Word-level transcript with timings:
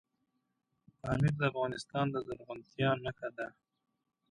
پامیر 1.01 1.33
د 1.39 1.41
افغانستان 1.51 2.05
د 2.11 2.15
زرغونتیا 2.27 2.89
نښه 3.03 3.29
ده. 3.37 3.47